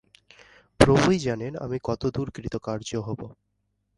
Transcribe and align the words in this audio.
প্রভুই 0.79 1.17
জানেন, 1.19 1.53
আমি 1.55 1.77
কত 1.83 2.01
দূর 2.07 2.27
কৃতকার্য 2.31 2.89
হব। 3.07 3.19